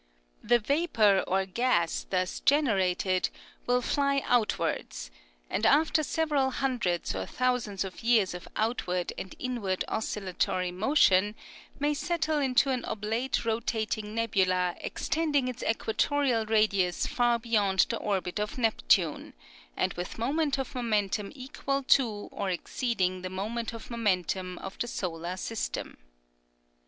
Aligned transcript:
The 0.41 0.57
vapor 0.57 1.23
or 1.27 1.45
gas 1.45 2.07
thus 2.09 2.39
generated 2.39 3.29
will 3.67 3.83
fly 3.83 4.23
outwards, 4.25 5.11
and 5.47 5.63
after 5.63 6.01
several 6.01 6.49
hundreds 6.49 7.13
or 7.13 7.27
thousands 7.27 7.83
of 7.83 8.01
years 8.01 8.33
of 8.33 8.47
outward 8.55 9.13
and 9.15 9.35
inward 9.37 9.85
oscillatory 9.87 10.71
motion, 10.71 11.35
may 11.77 11.93
settle 11.93 12.39
into 12.39 12.71
an 12.71 12.83
oblate 12.85 13.45
rotating 13.45 14.15
nebula 14.15 14.75
extending 14.79 15.47
its 15.47 15.61
equatorial 15.61 16.47
radius 16.47 17.05
far 17.05 17.37
beyond 17.37 17.85
the 17.91 17.97
orbit 17.97 18.39
of 18.39 18.57
Neptune, 18.57 19.33
and 19.77 19.93
with 19.93 20.17
moment 20.17 20.57
of 20.57 20.73
momentum 20.73 21.31
equal 21.35 21.83
to 21.83 22.27
or 22.31 22.49
exceeding 22.49 23.21
the 23.21 23.29
moment 23.29 23.71
of 23.71 23.91
momentum 23.91 24.57
of 24.63 24.79
the 24.79 24.87
solar 24.87 25.37
system. 25.37 25.99